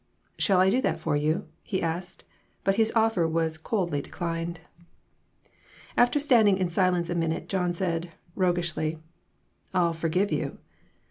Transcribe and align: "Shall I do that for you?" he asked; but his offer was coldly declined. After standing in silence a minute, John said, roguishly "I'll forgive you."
"Shall 0.39 0.59
I 0.59 0.71
do 0.71 0.81
that 0.81 0.99
for 0.99 1.15
you?" 1.15 1.47
he 1.61 1.79
asked; 1.79 2.23
but 2.63 2.73
his 2.77 2.91
offer 2.95 3.27
was 3.27 3.59
coldly 3.59 4.01
declined. 4.01 4.61
After 5.95 6.19
standing 6.19 6.57
in 6.57 6.69
silence 6.69 7.11
a 7.11 7.13
minute, 7.13 7.47
John 7.47 7.75
said, 7.75 8.11
roguishly 8.35 8.97
"I'll 9.75 9.93
forgive 9.93 10.31
you." 10.31 10.57